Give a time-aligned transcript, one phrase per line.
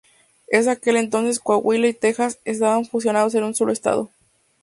[0.49, 4.09] En aquel entonces Coahuila y Texas estaban fusionadas en un solo estado.